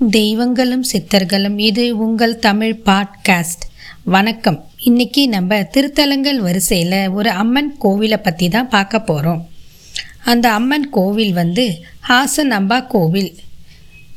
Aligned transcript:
தெய்வங்களும் 0.00 0.82
சித்தர்களும். 0.92 1.58
இது 1.58 1.98
உங்கள் 1.98 2.38
தமிழ் 2.38 2.80
பாட்காஸ்ட். 2.84 3.62
வணக்கம். 4.04 4.64
இன்னைக்கு 4.78 5.28
நம்ம 5.28 5.60
திருத்தலங்கள் 5.62 6.38
வரிசையில் 6.38 7.10
ஒரு 7.10 7.30
அம்மன் 7.30 7.76
கோவிலை 7.82 8.16
பற்றி 8.16 8.48
தான் 8.48 8.68
பார்க்க 8.68 9.00
போகிறோம் 9.00 9.48
அந்த 10.24 10.50
அம்மன் 10.50 10.90
கோவில் 10.90 11.32
வந்து 11.32 11.80
ஹாசனம்பா 12.08 12.86
கோவில். 12.86 13.38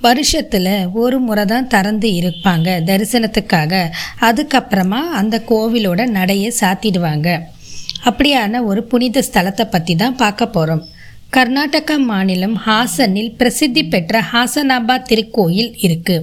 வருஷத்தில் 0.01 0.89
ஒரு 0.93 1.19
முறை 1.19 1.45
தான் 1.45 1.67
திறந்து 1.67 2.07
இருப்பாங்க 2.07 2.67
தரிசனத்துக்காக. 2.89 3.89
அதுக்கப்புறமா 4.21 5.01
அந்த 5.21 5.43
கோவிலோட 5.49 6.07
நடையை 6.07 6.53
சாத்திடுவாங்க. 6.59 7.39
அப்படியான 8.05 8.63
ஒரு 8.63 8.83
புனித 8.83 9.23
ஸ்தலத்தை 9.31 9.63
பற்றி 9.63 9.95
தான் 9.95 10.15
பார்க்க 10.15 10.47
போகிறோம் 10.47 10.85
கர்நாடகா 11.35 11.95
மாநிலம் 12.09 12.55
ஹாசனில் 12.65 13.33
பிரசித்தி 13.39 13.81
பெற்ற 13.83 14.21
ஹாசனாம்பா 14.29 14.95
திருக்கோயில் 15.09 15.69
இருக்கு. 15.85 16.15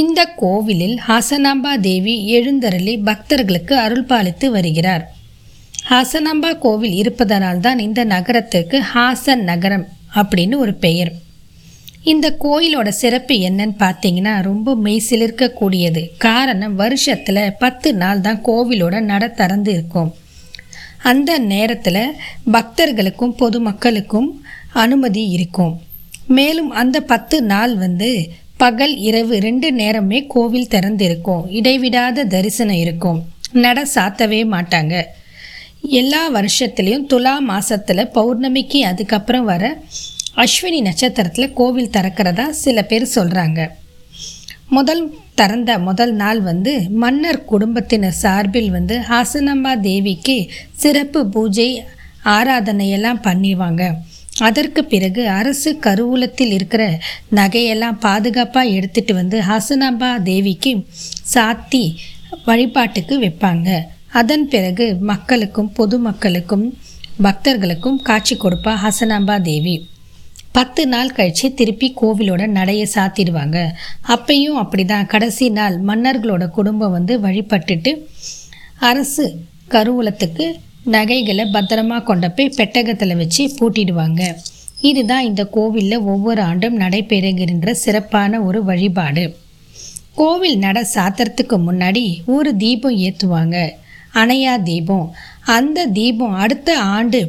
இந்த 0.00 0.20
கோவிலில் 0.42 0.94
ஹாசனாம்பா 1.06 1.72
தேவி 1.86 2.14
எழுந்தருளி 2.36 2.94
பக்தர்களுக்கு 3.08 3.74
அருள் 3.84 4.06
பாலித்து 4.12 4.48
வருகிறார். 4.56 5.04
ஹாசனாம்பா 5.88 6.52
கோவில் 6.66 6.94
இருப்பதனால் 7.00 7.64
தான் 7.66 7.82
இந்த 7.86 8.04
நகரத்துக்கு 8.04 8.78
ஹாசன் 8.92 9.44
நகரம் 9.50 9.86
அப்படின்னு 10.20 10.56
ஒரு 10.64 10.74
பெயர். 10.86 11.12
இந்த 12.12 12.26
கோயிலோட 12.46 12.88
சிறப்பு 13.02 13.34
என்னன்னு 13.48 13.76
பார்த்தீங்கன்னா 13.84 14.42
ரொம்ப 14.50 14.76
மெய்சிலிருக்கக்கூடியது. 14.86 16.04
காரணம் 16.28 16.76
வருஷத்தில் 16.84 17.44
பத்து 17.64 17.90
நாள் 17.94 18.26
தான் 18.28 18.42
கோவிலோட 18.50 18.96
நட 19.12 19.24
திறந்து 19.42 19.72
இருக்கும். 19.78 20.12
அந்த 21.02 21.38
நேரத்தில் 21.38 22.14
பக்தர்களுக்கும் 22.52 23.36
பொதுமக்களுக்கும் 23.38 24.28
அனுமதி 24.72 25.28
இருக்கும். 25.28 25.80
மேலும் 26.26 26.70
அந்த 26.70 27.00
பத்து 27.00 27.42
நாள் 27.42 27.76
வந்து 27.76 28.30
பகல் 28.56 28.96
இரவு 28.96 29.38
ரெண்டு 29.38 29.72
நேரமே 29.72 30.26
கோவில் 30.26 30.68
திறந்திருக்கும். 30.70 31.42
இடைவிடாத 31.48 32.24
தரிசனம் 32.24 32.74
இருக்கும். 32.74 33.24
நட 33.52 33.88
சாத்தவே 33.94 34.40
மாட்டாங்க. 34.54 35.02
எல்லா 35.82 36.32
வருஷத்துலேயும் 36.32 37.06
துலா 37.08 37.34
மாசத்துல 37.48 38.08
பௌர்ணமிக்கு 38.14 38.80
அதுக்கப்புறம் 38.80 39.44
வர 39.44 39.78
அஸ்வினி 40.36 40.80
நட்சத்திரத்தில் 40.80 41.52
கோவில் 41.52 41.90
திறக்கிறதா 41.90 42.48
சில 42.48 42.82
பேர் 42.82 43.12
சொல்கிறாங்க 43.14 43.68
முதல் 44.70 45.02
திறந்த 45.34 45.78
முதல் 45.78 46.12
நாள் 46.12 46.40
வந்து 46.40 46.72
மன்னர் 46.88 47.44
குடும்பத்தினர் 47.44 48.10
சார்பில் 48.10 48.70
வந்து 48.70 48.96
ஹாசனம்மா 48.98 49.80
தேவிக்கு 49.80 50.48
சிறப்பு 50.72 51.26
பூஜை 51.26 51.84
ஆராதனையெல்லாம் 52.24 53.20
பண்ணிவாங்க 53.24 53.92
அதற்கு 54.38 54.84
பிறகு 54.84 55.28
அரசு 55.28 55.78
கருவூலத்தில் 55.80 56.52
இருக்கிற 56.52 57.00
நகையெல்லாம் 57.34 57.98
பாதுகாப்பாக 58.00 58.68
எடுத்துட்டு 58.68 59.14
வந்து 59.14 59.38
ஹாசனாம்பா 59.40 60.22
தேவிக்கு 60.22 60.72
சாத்தி 61.34 61.84
வழிபாட்டுக்கு 62.44 63.18
வைப்பாங்க. 63.20 63.68
அதன் 64.12 64.48
பிறகு 64.48 64.94
மக்களுக்கும் 64.94 65.72
பொதுமக்களுக்கும் 65.78 66.66
பக்தர்களுக்கும் 67.22 67.98
காட்சி 68.02 68.36
கொடுப்பா 68.36 68.74
ஹசனாம்பா 68.84 69.42
தேவி. 69.42 69.74
பத்து 70.52 70.86
நாள் 70.86 71.10
கழித்து 71.10 71.54
திருப்பி 71.54 71.94
கோவிலோட 72.02 72.46
நடையை 72.46 72.88
சாத்திடுவாங்க. 72.94 73.70
அப்பையும் 74.08 74.58
அப்படிதான். 74.62 75.06
கடைசி 75.06 75.48
நாள் 75.48 75.84
மன்னர்களோட 75.84 76.48
குடும்பம் 76.48 76.90
வந்து 76.90 77.20
வழிபட்டுட்டு 77.20 78.06
அரசு 78.80 79.40
கருவூலத்துக்கு 79.68 80.54
நகைகளை 80.84 81.44
பத்திரமா 81.52 82.02
கொண்ட 82.02 82.30
போய் 82.30 82.54
பெட்டகத்தில் 82.56 83.16
வச்சு 83.16 83.54
பூட்டிடுவாங்க. 83.60 84.34
இதுதான் 84.80 85.24
இந்த 85.24 85.44
கோவிலில் 85.44 85.98
ஒவ்வொரு 85.98 86.42
ஆண்டும் 86.42 86.78
நடைபெறுகின்ற 86.78 87.70
சிறப்பான 87.70 88.40
ஒரு 88.40 88.64
வழிபாடு. 88.64 89.36
கோவில் 90.14 90.58
நட 90.58 90.86
சாத்துறதுக்கு 90.94 91.60
முன்னாடி 91.68 92.24
ஒரு 92.26 92.56
தீபம் 92.56 92.96
ஏற்றுவாங்க 92.96 93.70
அணையா 94.14 94.62
தீபம். 94.62 95.14
அந்த 95.44 95.86
தீபம் 95.86 96.34
அடுத்த 96.34 96.78
ஆண்டு 96.78 97.20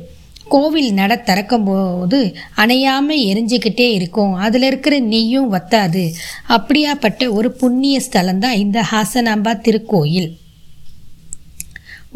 கோவில் 0.53 0.89
நட 0.93 1.13
திறக்கும் 1.29 1.65
போது 1.65 2.19
அணையாமல் 2.55 3.23
எரிஞ்சுக்கிட்டே 3.29 3.87
இருக்கும். 3.97 4.33
அதில் 4.45 4.65
இருக்கிற 4.69 4.95
நெய்யும் 5.11 5.51
வத்தாது. 5.55 6.03
அப்படியாப்பட்ட 6.55 7.31
ஒரு 7.37 7.51
புண்ணிய 7.61 8.01
ஸ்தலம்தான் 8.07 8.59
இந்த 8.63 8.79
ஹாசனாம்பா 8.91 9.55
திருக்கோயில். 9.65 10.29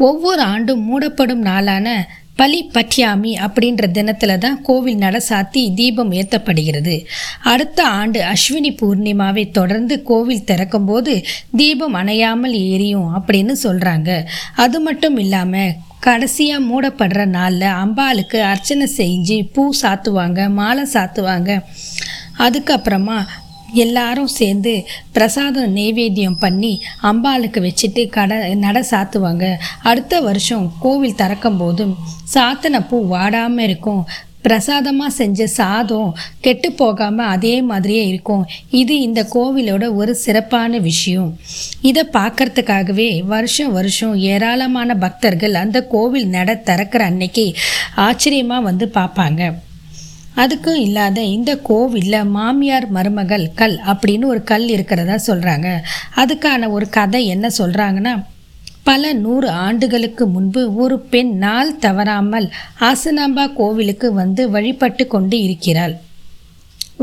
ஒவ்வொரு 0.06 0.42
ஆண்டும் 0.52 0.84
மூடப்படும் 0.88 1.44
நாளான 1.48 1.88
பலி 2.40 2.58
பட்யாமி 2.74 3.30
அப்படின்ற 3.44 3.84
தினத்தில் 3.90 4.32
தான் 4.38 4.58
கோவில் 4.62 4.98
நட 5.04 5.16
சாத்தி 5.28 5.62
தீபம் 5.78 6.10
ஏற்றப்படுகிறது 6.12 6.96
அடுத்த 7.52 7.78
ஆண்டு 8.00 8.20
அஸ்வினி 8.32 8.72
பூர்ணிமாவை 8.80 9.44
தொடர்ந்து 9.50 9.96
கோவில் 10.02 10.46
திறக்கும்போது 10.50 11.14
தீபம் 11.56 11.96
அணையாமல் 12.02 12.56
எரியும் 12.74 13.08
அப்படின்னு 13.18 13.56
சொல்கிறாங்க 13.62 14.10
அது 14.64 14.80
மட்டும் 14.80 15.16
இல்லாமல் 15.16 15.72
கடைசியாக 16.00 16.66
மூடப்படுற 16.66 17.24
நாளில் 17.26 17.74
அம்பாளுக்கு 17.82 18.40
அர்ச்சனை 18.40 18.86
செஞ்சு 18.96 19.48
பூ 19.52 19.72
சாத்துவாங்க 19.82 20.50
மாலை 20.50 20.84
சாத்துவாங்க. 20.92 21.62
அதுக்கப்புறமா 22.38 23.18
எல்லாரும் 23.72 24.26
சேர்ந்து 24.26 24.86
பிரசாதம் 25.12 25.76
நெய்வேத்தியம் 25.76 26.38
பண்ணி 26.38 26.82
அம்பாளுக்கு 27.02 27.60
வச்சுட்டு 27.66 28.08
கடை 28.08 28.54
நட 28.54 28.80
சாத்துவாங்க. 28.90 29.56
அடுத்த 29.82 30.20
வருஷம் 30.20 30.72
கோவில் 30.80 31.14
திறக்கும் 31.14 31.56
போதும் 31.56 31.96
சாத்தின 32.34 32.86
பூ 32.88 33.08
வாடாமல் 33.08 33.64
இருக்கும். 33.64 34.06
பிரசாதமாக 34.46 35.16
செஞ்ச 35.18 35.46
சாதம் 35.58 36.10
கெட்டு 36.44 36.68
போகாமல் 36.80 37.32
அதே 37.34 37.54
மாதிரியே 37.70 38.02
இருக்கும். 38.10 38.44
இது 38.80 38.94
இந்த 39.06 39.20
கோவிலோட 39.34 39.84
ஒரு 40.00 40.12
சிறப்பான 40.24 40.78
விஷயம். 40.88 41.30
இதை 41.90 42.04
பார்க்கறதுக்காகவே 42.18 43.10
வருஷம் 43.34 43.72
வருஷம் 43.78 44.16
ஏராளமான 44.32 44.98
பக்தர்கள் 45.04 45.60
அந்த 45.64 45.80
கோவில் 45.94 46.28
நட 46.36 46.58
திறக்கிற 46.70 47.04
அன்னைக்கு 47.12 47.46
ஆச்சரியமாக 48.08 48.66
வந்து 48.68 48.88
பார்ப்பாங்க. 48.98 49.42
அதுக்கும் 50.42 50.80
இல்லாத 50.86 51.18
இந்த 51.34 51.50
கோவிலில் 51.68 52.30
மாமியார் 52.36 52.86
மருமகள் 52.96 53.44
கல் 53.60 53.76
அப்படின்னு 53.92 54.24
ஒரு 54.32 54.40
கல் 54.50 54.66
இருக்கிறதா 54.74 55.16
சொல்கிறாங்க 55.28 55.68
அதுக்கான 56.22 56.68
ஒரு 56.76 56.88
கதை 56.96 57.20
என்ன 57.34 57.46
சொல்கிறாங்கன்னா 57.58 58.14
பல 58.88 59.12
நூறு 59.22 59.48
ஆண்டுகளுக்கு 59.66 60.24
முன்பு 60.34 60.60
ஒரு 60.82 60.96
பெண் 61.12 61.32
நாள் 61.44 61.70
தவறாமல் 61.84 62.46
ஆசனாம்பா 62.88 63.44
கோவிலுக்கு 63.58 64.08
வந்து 64.20 64.42
வழிபட்டு 64.54 65.04
கொண்டு 65.14 65.36
இருக்கிறாள். 65.46 65.94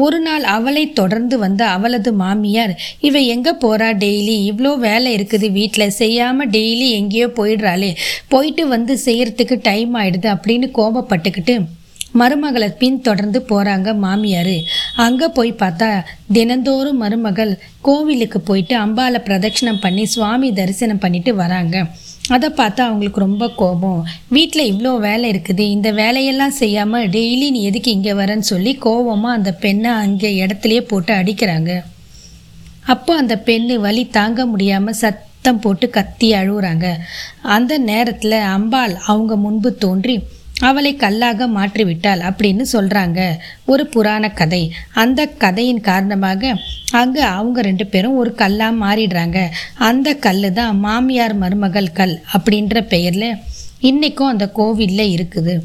ஒரு 0.03 0.19
நாள் 0.19 0.45
அவளை 0.55 0.83
தொடர்ந்து 0.99 1.35
வந்த 1.43 1.63
அவளது 1.75 2.11
மாமியார் 2.21 2.73
இவ 3.07 3.19
எங்கே 3.33 3.53
போகிறா 3.63 3.89
டெய்லி? 4.03 4.35
இவ்வளோ 4.51 4.71
வேலை 4.87 5.09
இருக்குது 5.17 5.49
வீட்டில் 5.57 5.95
செய்யாமல் 6.01 6.51
டெய்லி 6.55 6.87
எங்கேயோ 6.99 7.27
போயிடுறாளே. 7.39 7.91
போயிட்டு 8.33 8.65
வந்து 8.67 8.95
செய்கிறதுக்கு 9.05 9.57
டைம் 9.69 9.93
ஆயிடுது 10.01 10.29
அப்படின்னு 10.35 10.69
கோபப்பட்டுக்கிட்டு 10.79 11.55
மருமகளை 12.19 12.69
பின்தொடர்ந்து 12.81 13.39
போகிறாங்க 13.51 13.89
மாமியார். 14.05 14.55
அங்கே 15.05 15.27
போய் 15.37 15.51
பார்த்தா 15.61 15.89
தினந்தோறும் 16.37 17.01
மருமகள் 17.03 17.53
கோவிலுக்கு 17.87 18.41
போயிட்டு 18.49 18.75
அம்பாவை 18.85 19.21
பிரதட்சிணம் 19.27 19.83
பண்ணி 19.85 20.05
சுவாமி 20.15 20.49
தரிசனம் 20.59 21.03
பண்ணிட்டு 21.05 21.33
வராங்க. 21.43 21.77
அதை 22.35 22.49
பார்த்தா 22.59 22.81
அவங்களுக்கு 22.89 23.25
ரொம்ப 23.25 23.45
கோபம். 23.61 24.01
வீட்டில் 24.35 24.69
இவ்வளோ 24.71 24.91
வேலை 25.07 25.25
இருக்குது. 25.33 25.63
இந்த 25.75 25.89
வேலையெல்லாம் 26.01 26.55
செய்யாமல் 26.59 27.09
டெய்லி 27.15 27.47
நீ 27.55 27.61
எதுக்கு 27.69 27.89
இங்கே 27.97 28.13
வரேன்னு 28.19 28.51
சொல்லி 28.51 28.73
கோபமாக 28.85 29.37
அந்த 29.39 29.51
பெண்ணை 29.63 29.91
அங்கே 30.03 30.31
இடத்துலையே 30.43 30.83
போட்டு 30.91 31.13
அடிக்கிறாங்க. 31.21 31.71
அப்போ 32.93 33.11
அந்த 33.21 33.35
பெண்ணு 33.47 33.75
வலி 33.83 34.05
தாங்க 34.17 34.45
முடியாமல் 34.53 34.99
சத்தம் 35.01 35.61
போட்டு 35.65 35.85
கத்தி 35.97 36.29
அழுகுறாங்க 36.39 36.87
அந்த 37.55 37.73
நேரத்தில் 37.89 38.37
அம்பாள் 38.55 38.95
அவங்க 39.11 39.35
முன்பு 39.45 39.69
தோன்றி 39.83 40.15
அவளை 40.67 40.91
கல்லாக 41.03 41.47
மாற்றிவிட்டாள் 41.57 42.21
அப்படின்னு 42.29 42.63
சொல்கிறாங்க 42.73 43.19
ஒரு 43.73 43.83
புராண 43.93 44.23
கதை. 44.39 44.63
அந்த 45.03 45.21
கதையின் 45.43 45.81
காரணமாக 45.89 46.53
அங்கே 47.01 47.23
அவங்க 47.37 47.61
ரெண்டு 47.69 47.85
பேரும் 47.93 48.19
ஒரு 48.21 48.33
கல்லாக 48.41 48.79
மாறிடுறாங்க. 48.83 49.39
அந்த 49.89 50.09
கல் 50.25 50.47
தான் 50.59 50.73
மாமியார் 50.85 51.35
மருமகள் 51.43 51.95
கல் 51.99 52.15
அப்படின்ற 52.35 52.81
பெயரில் 52.93 53.29
இன்றைக்கும் 53.89 54.31
அந்த 54.33 54.45
கோவிலில் 54.59 55.13
இருக்குது. 55.15 55.55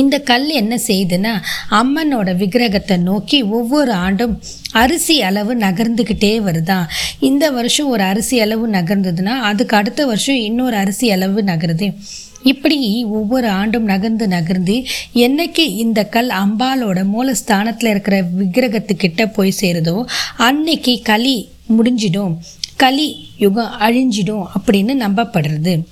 இந்த 0.00 0.16
கல் 0.30 0.48
என்ன 0.60 0.74
செய்யுதுன்னா 0.86 1.32
அம்மனோட 1.78 2.30
விக்கிரகத்தை 2.40 2.96
நோக்கி 3.08 3.38
ஒவ்வொரு 3.58 3.92
ஆண்டும் 4.04 4.34
அரிசி 4.82 5.16
அளவு 5.28 5.52
நகர்ந்துக்கிட்டே 5.64 6.32
வருதான் 6.48 6.86
இந்த 7.28 7.44
வருஷம் 7.58 7.90
ஒரு 7.94 8.04
அரிசி 8.10 8.36
அளவு 8.46 8.66
நகர்ந்ததுன்னா 8.78 9.36
அதுக்கு 9.50 9.76
அடுத்த 9.80 10.06
வருஷம் 10.12 10.42
இன்னொரு 10.48 10.78
அரிசி 10.82 11.08
அளவு 11.16 11.42
நகருது. 11.50 11.88
இப்படி 12.42 13.04
ஒவ்வொரு 13.04 13.48
ஆண்டும் 13.48 13.84
நகர்ந்து 13.84 14.28
நகர்ந்து 14.28 14.84
என்னைக்கு 15.14 15.64
இந்த 15.84 16.04
கல் 16.04 16.28
அம்பாலோட 16.28 17.04
மூலஸ்தானத்தில் 17.14 17.90
இருக்கிற 17.90 18.22
விக்கிரகத்துக்கிட்ட 18.38 19.32
போய் 19.32 19.58
சேருதோ 19.60 20.04
அன்னைக்கு 20.36 21.00
களி 21.02 21.48
முடிஞ்சிடும் 21.76 22.34
களி 22.76 23.28
யுகம் 23.36 23.72
அழிஞ்சிடும் 23.80 24.46
அப்படின்னு 24.58 24.92
நம்பப்படுறது. 25.06 25.84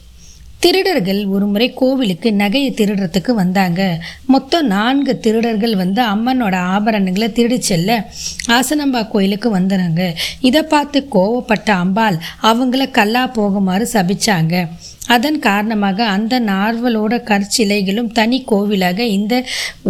திருடர்கள் 0.61 1.27
ஒரு 1.27 1.47
முறை 1.47 1.73
கோவிலுக்கு 1.73 2.31
நகையை 2.31 2.71
திருடுறதுக்கு 2.75 3.31
வந்தாங்க. 3.31 4.03
மொத்தம் 4.27 4.67
நான்கு 4.67 5.21
திருடர்கள் 5.21 5.77
வந்து 5.77 6.03
அம்மனோட 6.03 6.57
ஆபரணங்களை 6.77 7.33
திருடி 7.33 7.61
செல்ல 7.61 8.09
ஆசனம்பா 8.47 9.09
கோயிலுக்கு 9.09 9.59
வந்துறாங்க 9.59 10.15
இதை 10.41 10.63
பார்த்து 10.63 11.09
கோவப்பட்ட 11.13 11.71
அம்பாள் 11.71 12.19
அவங்கள 12.43 12.91
கல்லா 12.91 13.31
போகுமாறு 13.37 13.87
சபிச்சாங்க. 13.93 14.67
அதன் 15.15 15.39
காரணமாக 15.49 16.07
அந்த 16.17 16.35
நார்வலோட 16.51 17.15
கற்சிலைகளும் 17.31 18.13
தனி 18.19 18.39
கோவிலாக 18.51 18.99
இந்த 19.19 19.35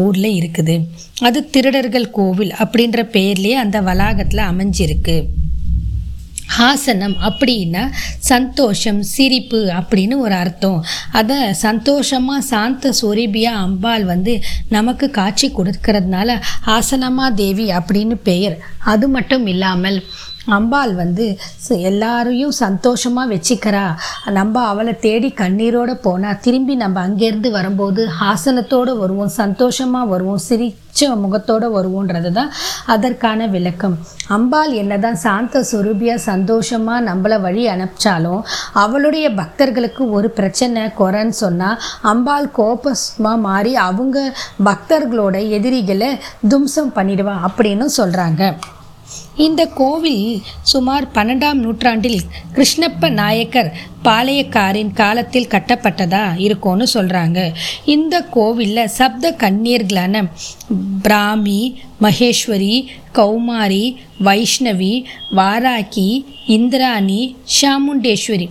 ஊரில் 0.04 0.30
இருக்குது. 0.38 0.76
அது 1.28 1.40
திருடர்கள் 1.54 2.14
கோவில் 2.18 2.54
அப்படின்ற 2.62 3.02
பேர்லேயே 3.16 3.58
அந்த 3.64 3.80
வளாகத்தில் 3.88 4.48
அமைஞ்சிருக்கு. 4.50 5.16
ஹாசனம் 6.58 7.14
அப்படின்னா 7.28 7.82
சந்தோஷம் 8.28 9.00
சிரிப்பு 9.14 9.60
அப்படின்னு 9.78 10.14
ஒரு 10.24 10.34
அர்த்தம். 10.34 10.78
அதை 11.20 11.36
சந்தோஷமாக 11.64 12.46
சாந்த 12.50 12.92
சொரிபியா 13.00 13.52
அம்பாள் 13.64 14.04
வந்து 14.04 14.34
நமக்கு 14.76 15.08
காட்சி 15.18 15.48
கொடுக்கறதுனால 15.50 16.38
ஹாசனமா 16.68 17.26
தேவி 17.42 17.66
அப்படின்னு 17.80 18.16
பெயர். 18.30 18.56
அது 18.94 19.08
மட்டும் 19.16 19.46
இல்லாமல் 19.46 19.98
அம்பாள் 20.56 20.92
வந்து 21.02 21.26
எல்லாரையும் 21.90 22.54
சந்தோஷமாக 22.64 23.30
வச்சுக்கிறா. 23.34 23.84
நம்ம 24.38 24.64
அவளை 24.72 24.94
தேடி 25.06 25.30
கண்ணீரோடு 25.40 25.94
போனால் 26.06 26.40
திரும்பி 26.44 26.74
நம்ம 26.82 27.00
அங்கேருந்து 27.06 27.50
வரும்போது 27.56 28.04
ஹாசனத்தோடு 28.20 28.94
வருவோம் 29.02 29.32
சந்தோஷமாக 29.40 30.10
வருவோம் 30.12 30.44
சிரிச்ச 30.48 31.08
முகத்தோடு 31.24 31.66
வருவோன்றது 31.76 32.30
தான் 32.38 32.52
அதற்கான 32.94 33.46
விளக்கம். 33.54 33.96
அம்பாள் 34.36 34.72
என்னதான் 34.80 35.20
சாந்த 35.24 35.62
சுரூபியாக 35.70 36.24
சந்தோஷமாக 36.30 37.06
நம்மளை 37.08 37.36
வழி 37.46 37.62
அனுப்பிச்சாலும் 37.74 38.40
அவளுடைய 38.84 39.26
பக்தர்களுக்கு 39.40 40.02
ஒரு 40.18 40.30
பிரச்சனை 40.38 40.82
குறைன்னு 41.00 41.36
சொன்னால் 41.44 41.80
அம்பாள் 42.12 42.48
கோபமாக 42.58 43.36
மாறி 43.46 43.74
அவங்க 43.88 44.18
பக்தர்களோட 44.70 45.36
எதிரிகளை 45.58 46.10
தும்சம் 46.54 46.96
பண்ணிடுவா 46.98 47.36
அப்படின்னு 47.48 47.88
சொல்கிறாங்க 48.00 48.42
இந்த 49.38 49.62
கோவில் 49.74 50.22
சுமார் 50.62 51.04
பன்னெண்டாம் 51.14 51.58
நூற்றாண்டில் 51.58 52.20
கிருஷ்ணப்ப 52.54 53.10
நாயக்கர் 53.10 53.70
பாளையக்காரின் 54.04 54.92
காலத்தில் 54.92 55.50
கட்டப்பட்டதா 55.50 56.22
இருக்கும்னு 56.38 56.86
சொல்கிறாங்க 56.94 57.40
இந்த 57.86 58.14
கோவிலில் 58.30 58.92
சப்த 58.92 59.32
கன்னியர்களான 59.40 60.22
பிராமி 61.02 61.60
மகேஸ்வரி 62.02 62.74
கௌமாரி 63.12 63.84
வைஷ்ணவி 64.24 64.94
வாராகி 65.32 66.08
இந்திராணி 66.48 67.20
சாமுண்டேஸ்வரி 67.58 68.48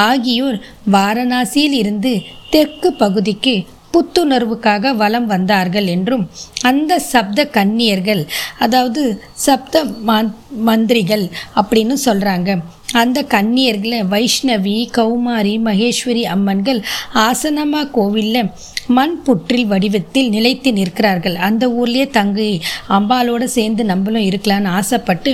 ஆகியோர் 0.00 0.58
வாரணாசியில் 0.90 1.76
இருந்து 1.78 2.12
தெற்கு 2.50 2.90
பகுதிக்கு 2.96 3.54
புத்துணர்வுக்காக 3.92 4.92
வலம் 4.94 5.26
வந்தார்கள் 5.26 5.86
என்றும் 5.86 6.24
அந்த 6.62 6.98
சப்த 7.12 7.46
கன்னியர்கள் 7.56 8.22
அதாவது 8.58 9.02
சப்த 9.46 9.84
மந் 9.84 10.30
மந்திரிகள் 10.68 11.24
அப்படின்னு 11.60 11.96
சொல்கிறாங்க 12.04 12.50
அந்த 12.92 13.18
கன்னியர்களை 13.22 13.98
வைஷ்ணவி 14.12 14.76
கௌமாரி 14.96 15.52
மகேஸ்வரி 15.66 16.22
அம்மன்கள் 16.34 16.80
ஆசனமா 17.26 17.82
கோவிலில் 17.90 18.50
மண் 18.96 19.14
புற்றில் 19.22 19.66
வடிவத்தில் 19.66 20.30
நிலைத்து 20.30 20.70
நிற்கிறார்கள். 20.72 21.36
அந்த 21.48 21.64
ஊர்லேயே 21.68 22.06
தங்கி 22.10 22.48
அம்பாலோடு 22.88 23.46
சேர்ந்து 23.56 23.84
நம்மளும் 23.84 24.28
இருக்கலான்னு 24.30 24.72
ஆசைப்பட்டு 24.78 25.32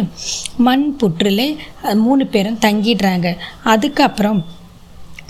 மண் 0.57 0.97
புற்றில் 0.97 1.49
மூணு 1.95 2.27
பேரும் 2.27 2.63
தங்கிடுறாங்க. 2.67 3.31
அதுக்கப்புறம் 3.65 4.41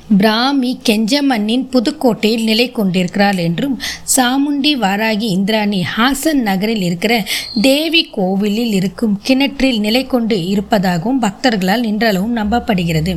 பிராமி 0.09 0.81
கெஞ்சமண்ணின் 0.85 1.65
புதுக்கோட்டையில் 1.73 2.45
நிலை 2.45 2.71
கொண்டிருக்கிறாள் 2.71 3.37
என்றும் 3.37 3.79
சாமுண்டி 4.17 4.73
வாராகி 4.77 5.27
இந்திராணி 5.37 5.83
ஹாசன் 5.97 6.43
நகரில் 6.43 6.83
இருக்கிற 6.83 7.25
தேவி 7.63 8.09
கோவிலில் 8.11 8.73
இருக்கும் 8.73 9.21
கிணற்றில் 9.23 9.81
நிலை 9.81 10.07
கொண்டு 10.07 10.47
இருப்பதாகவும் 10.49 11.23
பக்தர்களால் 11.23 11.85
இன்றளவும் 11.85 12.37
நம்பப்படுகிறது. 12.37 13.17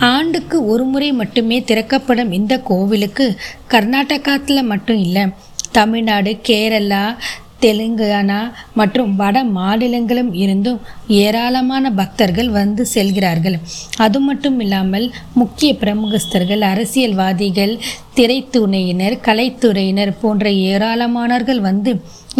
ஆண்டுக்கு 0.00 0.66
ஒரு 0.66 0.84
முறை 0.84 1.12
மட்டுமே 1.12 1.62
திறக்கப்படும் 1.62 2.32
இந்த 2.32 2.58
கோவிலுக்கு 2.58 3.36
கர்நாடகாத்தில் 3.70 4.62
மட்டும் 4.62 4.98
இல்லை 4.98 5.26
தமிழ்நாடு 5.72 6.38
கேரளா 6.48 7.16
தெலுங்கானா 7.60 8.50
மற்றும் 8.74 9.16
வட 9.16 9.44
மாநிலங்களும் 9.44 10.34
இருந்தும் 10.34 10.80
ஏராளமான 11.22 11.90
பக்தர்கள் 11.90 12.50
வந்து 12.50 12.86
செல்கிறார்கள். 12.94 13.56
அது 13.96 14.20
மட்டும் 14.20 14.60
இல்லாமல் 14.60 15.06
முக்கிய 15.34 15.72
பிரமுகஸ்தர்கள் 15.82 16.62
அரசியல்வாதிகள் 16.72 17.74
திரைத்துறையினர் 18.16 19.16
கலைத்துறையினர் 19.26 20.18
போன்ற 20.20 20.50
ஏராளமானவர்கள் 20.70 21.60
வந்து 21.68 21.90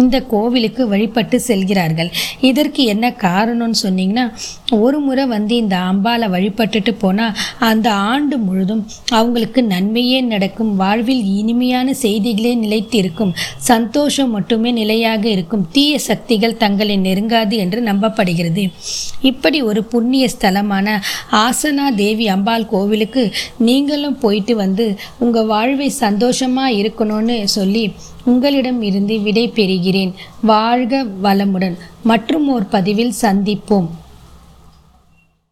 இந்த 0.01 0.17
கோவிலுக்கு 0.31 0.83
வழிபட்டு 0.87 1.37
செல்கிறார்கள். 1.47 2.09
இதற்கு 2.49 2.81
என்ன 2.83 3.05
காரணம்னு 3.23 3.77
சொன்னீங்கன்னா 3.83 4.25
ஒரு 4.77 4.99
முறை 4.99 5.25
வந்து 5.25 5.53
இந்த 5.55 5.75
அம்பாவை 5.91 6.27
வழிபட்டுட்டு 6.35 6.91
போனால் 7.03 7.37
அந்த 7.69 7.87
ஆண்டு 8.11 8.37
முழுதும் 8.37 8.83
அவங்களுக்கு 9.19 9.63
நன்மையே 9.63 10.19
நடக்கும் 10.21 10.73
வாழ்வில் 10.75 11.25
இனிமையான 11.39 11.93
செய்திகளே 12.03 12.53
நிலைத்திருக்கும் 12.63 13.35
சந்தோஷம் 13.71 14.33
மட்டுமே 14.37 14.71
நிலையாக 14.71 15.23
இருக்கும் 15.29 15.67
தீய 15.71 15.99
சக்திகள் 16.09 16.59
தங்களை 16.63 16.97
நெருங்காது 17.07 17.57
என்று 17.57 17.81
நம்பப்படுகிறது. 17.81 18.58
இப்படி 19.21 19.61
ஒரு 19.61 19.83
புண்ணிய 19.83 20.29
ஸ்தலமான 20.35 20.87
ஆசனா 21.31 21.95
தேவி 21.95 22.27
அம்பாள் 22.27 22.65
கோவிலுக்கு 22.65 23.23
நீங்களும் 23.57 24.19
போயிட்டு 24.19 24.55
வந்து 24.55 24.85
உங்கள் 25.19 25.45
வாழ்வை 25.45 25.89
சந்தோஷமாக 25.89 26.71
இருக்கணும்னு 26.71 27.43
சொல்லி 27.43 27.85
உங்களிடம் 28.25 28.81
இருந்து 28.81 29.19
விடை 29.19 29.51
பெறுகிறேன். 29.55 30.13
வாழ்க 30.41 31.05
வளமுடன். 31.23 31.77
மற்றும் 32.03 32.47
ஒரு 32.49 32.65
பதிவில் 32.65 33.13
சந்திப்போம். 33.21 33.89